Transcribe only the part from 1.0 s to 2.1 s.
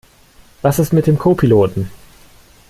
dem Co-Piloten?